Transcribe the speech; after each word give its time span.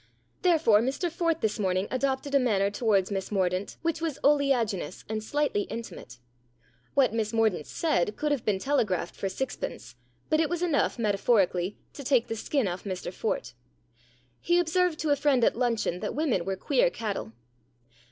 Therefore 0.41 0.79
Mr 0.81 1.11
Fort 1.11 1.41
this 1.41 1.59
morning 1.59 1.87
adopted 1.91 2.33
a 2.33 2.39
manner 2.39 2.71
towards 2.71 3.11
Miss 3.11 3.31
Mordaunt 3.31 3.77
which 3.83 4.01
was 4.01 4.17
oleaginous 4.23 5.05
and 5.07 5.23
slightly 5.23 5.67
intimate. 5.69 6.17
What 6.95 7.13
Miss 7.13 7.33
Mordaunt 7.33 7.67
said 7.67 8.15
could 8.15 8.31
have 8.31 8.43
been 8.43 8.57
telegraphed 8.57 9.15
for 9.15 9.29
sixpence, 9.29 9.95
but 10.27 10.39
it 10.39 10.49
was 10.49 10.63
enough, 10.63 10.97
metaphorically, 10.97 11.77
to 11.93 12.03
take 12.03 12.29
the 12.29 12.35
skin 12.35 12.67
off 12.67 12.83
Mr 12.83 13.13
Fort. 13.13 13.53
He 14.39 14.57
observed 14.57 14.97
to 15.01 15.11
a 15.11 15.15
friend 15.15 15.43
at 15.43 15.55
luncheon 15.55 15.99
that 15.99 16.15
women 16.15 16.45
were 16.45 16.55
queer 16.55 16.89
cattle. 16.89 17.33